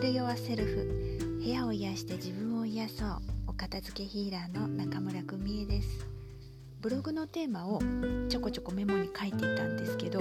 [0.00, 1.40] ール・ヨア・セルフ。
[1.44, 3.18] 部屋を癒して自分を癒そう。
[3.48, 6.06] お片付けヒーラーの中村久美恵です。
[6.80, 7.82] ブログのテーマを
[8.30, 10.20] ちょこちょこメモに書いていたんですけど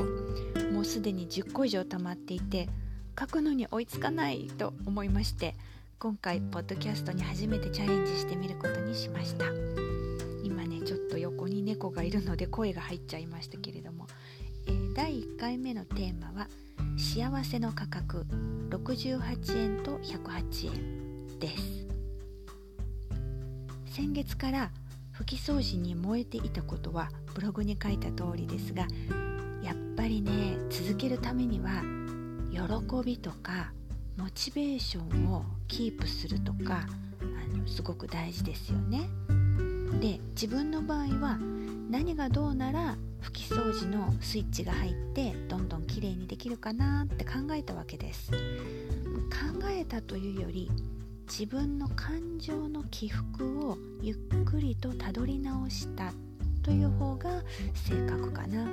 [0.73, 2.67] もうすでに10個以上溜まっていて
[3.17, 5.55] 書くのに追いつかないと思いまして
[5.99, 9.45] 今回ポッドキャストに初めてチャレンジしてみることにしました。
[10.81, 14.07] ちょっと横に猫がいるので声が入っちゃいましたけれども、
[14.67, 16.47] えー、第1回目のテーマは
[16.97, 18.25] 幸せの価格
[18.69, 21.87] 68円と108円です
[23.85, 24.71] 先月から
[25.17, 28.87] 拭き掃除に燃えていたことはブログに書いた通りですが
[29.63, 31.83] やっぱりね続けるためには
[32.51, 33.73] 喜びとか
[34.17, 36.85] モチベーションをキープするとか
[37.21, 39.09] あのすごく大事ですよね。
[39.99, 41.37] で自分の場合は
[41.89, 48.31] 何がどうなら拭き掃除のスイッチが入ってどんどん綺麗にできるかなって考えたわけです。
[48.31, 48.37] 考
[49.69, 50.69] えたというより
[51.27, 56.11] 自分の感情の起伏をゆっくりとたどり直した
[56.63, 58.63] という方が正確かな。
[58.63, 58.67] う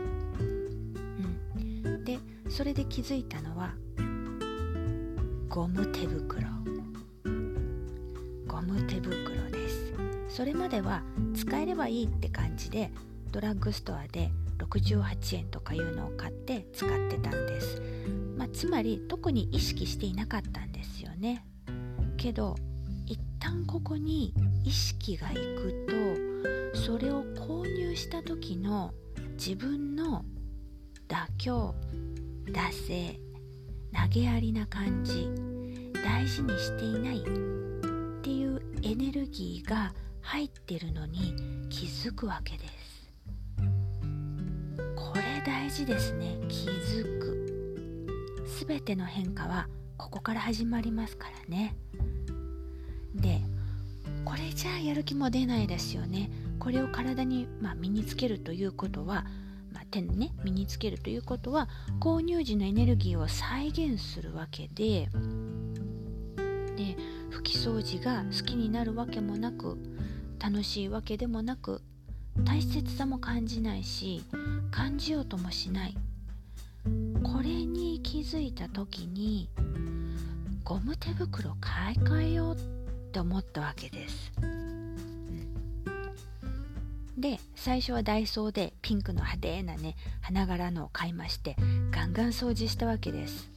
[1.89, 3.75] ん、でそれで気づいたのは
[5.49, 6.47] ゴム手袋
[10.37, 11.03] それまでは
[11.35, 12.91] 使えればいいって感じで
[13.33, 17.81] ドラッグストアで68円とかいうのを買って使ってたんです、
[18.37, 21.43] まあ、つまり特に意識していなかったんですよね。
[22.19, 22.55] けど
[23.07, 25.87] 一旦ここに意識がいく
[26.75, 28.93] とそれを購入した時の
[29.39, 30.23] 自分の
[31.09, 31.75] 妥協
[32.45, 33.19] 惰性
[33.95, 35.31] 投げやりな感じ
[36.05, 37.23] 大事にしていないっ
[38.21, 39.95] ていうエネルギーが
[40.27, 41.35] 入ってるのに
[41.71, 43.13] 気づくわけです。
[44.97, 46.37] これ大事ですね。
[46.49, 48.45] 気づく。
[48.67, 51.77] 全ての変化はここから始まりますからね。
[53.15, 53.41] で
[54.25, 56.29] これじゃあやる気も出ないですよね。
[56.59, 59.27] これを体に、まあ、身につけるということは、
[59.73, 61.69] まあ、手にね身につけるということは
[62.01, 65.09] 購入時のエネルギーを再現するわけで
[66.77, 66.97] で
[67.31, 69.79] 拭き掃除が好きになるわけもなく
[70.47, 71.83] 楽しいわけでもなく
[72.45, 74.23] 大切さも感じないし
[74.71, 75.97] 感じようともしない
[77.25, 79.49] これに気づいた時に
[80.63, 82.59] ゴム手袋買い替えようっ
[83.11, 84.31] て思ったわけです。
[84.41, 84.97] うん、
[87.21, 91.57] で最初はダイソーでピンクの派手なね花柄のを買いまして
[91.91, 93.51] ガンガン掃除したわけです。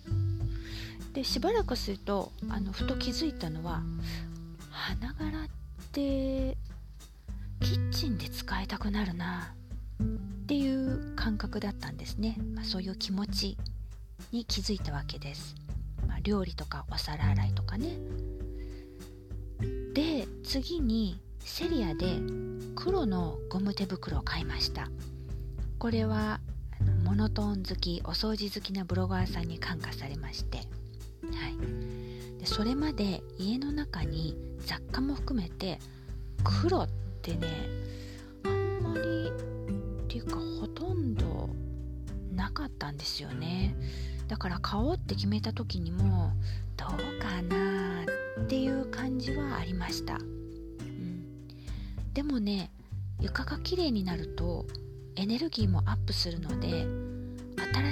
[1.14, 3.84] でしばらくするとあのふと気づいたのは
[4.72, 5.48] 花柄っ
[5.92, 6.58] て
[7.62, 9.54] キッチンで使いたくなるな
[10.02, 10.06] っ
[10.48, 13.58] ていう感覚だったんですね、まあ、そういう気持ち
[14.32, 15.56] に気づいたわけです、
[16.08, 17.98] まあ、料理とかお皿洗いとかね。
[19.94, 22.20] で次にセリアで
[22.76, 24.90] 黒のゴム手袋を買いました。
[25.78, 26.40] これは
[27.04, 35.80] モノトーン好きお掃除好きなブロガーさんに感化されまして、はい、でそれまで家の中に雑貨も含めて
[36.44, 36.90] 黒っ
[37.22, 37.48] てね
[38.44, 39.32] あんまり
[40.04, 41.50] っていうかほとんど
[42.34, 43.76] なかったんですよね。
[44.28, 46.32] だから買おうって決めた時にも
[46.78, 48.04] どうかな
[48.44, 51.26] っていう感じはありました、うん、
[52.14, 52.70] でもね
[53.20, 54.66] 床が綺麗になると
[55.16, 56.86] エネルギーもアップするので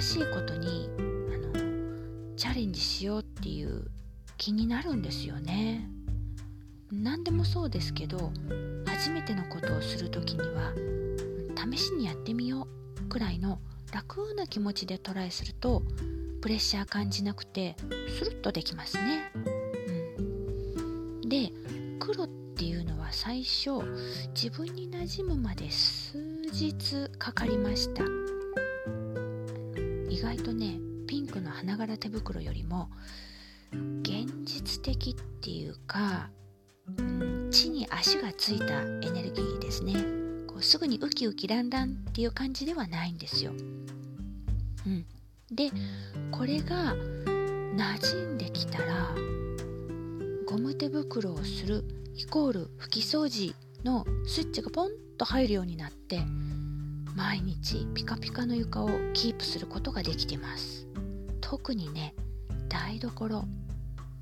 [0.00, 3.90] しいことにあのチャレンジしようっていう
[4.36, 5.88] 気になるんですよね。
[6.90, 8.32] 何でもそうですけど
[8.98, 10.72] 初めてのことをする時には
[11.72, 12.66] 試しにやってみよ
[13.00, 13.60] うくらいの
[13.94, 15.84] 楽な気持ちでトライすると
[16.42, 17.76] プレッシャー感じなくて
[18.18, 19.30] スルッとできますね。
[19.36, 21.52] うん、で
[22.00, 23.70] 黒っていうのは最初
[24.34, 26.18] 自分に馴染むまで数
[26.52, 28.02] 日かかりました
[30.10, 32.90] 意外とねピンクの花柄手袋よりも
[34.02, 36.30] 現実的っていうか、
[36.98, 37.37] うん、
[37.78, 39.94] に足がついたエネルギーですね。
[40.48, 43.52] こうすぐにウキウキランランっていう感じではないんですよ、
[44.86, 45.06] うん、
[45.52, 45.70] で
[46.32, 49.14] これが馴染んできたら
[50.46, 51.84] ゴム手袋をする
[52.16, 53.54] イコール拭き掃除
[53.84, 56.20] のスイッチがポンと入るようになって
[57.14, 60.86] 毎日ピカピカの床をキープすることができてます。
[61.40, 62.14] 特にね
[62.68, 63.44] 台所。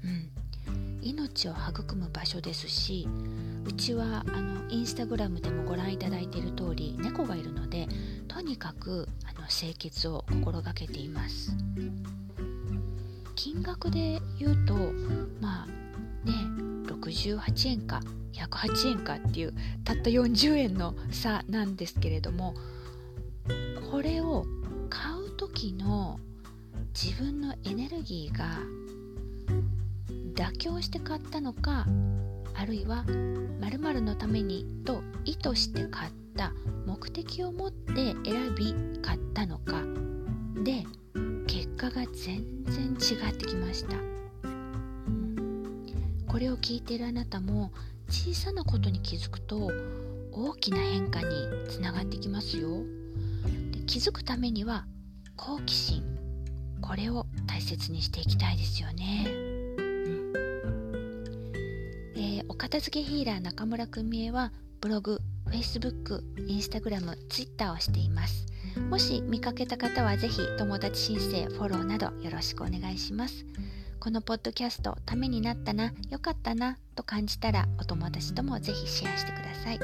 [0.04, 0.36] うん。
[1.02, 3.08] 命を育む場所ですし
[3.66, 7.88] うちはあのインスタグラムでもご覧いただいている通り猫がいるので
[8.28, 11.56] とにかくあの清潔を心がけています。
[13.34, 14.74] 金額で言うと
[15.40, 15.66] まあ
[16.26, 16.32] ね
[16.86, 18.00] 68円か
[18.32, 19.54] 108円かっていう
[19.84, 22.54] たった40円の差なんですけれども
[23.90, 24.46] これを
[24.88, 26.18] 買う時の
[26.94, 28.58] 自分のエネルギーが
[30.34, 31.86] 妥協して買ったのか
[32.58, 33.04] あるいは
[33.60, 36.52] 〇〇のためにと意図して買った
[36.86, 39.82] 目的を持って選び買ったのか。
[40.64, 40.84] で
[41.46, 43.96] 結果が全然違ってきました、
[46.26, 47.72] これを聞いているあなたも
[48.08, 49.70] 小さなことに気づくと
[50.32, 51.28] 大きな変化に
[51.68, 52.82] つながってきますよ。
[53.72, 54.86] で気づくためには
[55.36, 56.02] 好奇心。
[56.82, 59.26] これを大切にしていきたいですよね、
[62.58, 64.50] 片付けヒーラー中村久美恵は
[64.80, 65.20] ブログ
[65.50, 68.46] Facebook、Instagram、Twitter をしています。
[68.90, 73.44] もし見かけた方はぜひ友達申請フォローなどよろしくお願いします。
[74.00, 79.78] このポッドキャストためになったなよかったなと感じたらお友達ともぜひシェアしてください。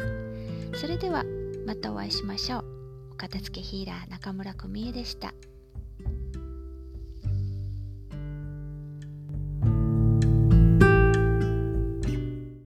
[0.76, 1.24] それでは
[1.66, 2.64] またお会いしましょう。
[3.12, 5.34] お片付けヒーラー中村久美恵でした。